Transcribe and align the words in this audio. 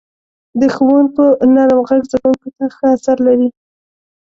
•د 0.59 0.61
ښوونکو 0.75 1.23
نرم 1.53 1.79
ږغ 1.85 1.89
زده 2.07 2.17
کوونکو 2.21 2.47
ته 2.57 2.63
ښه 2.75 2.85
تاثیر 2.91 3.17
لري. 3.27 3.47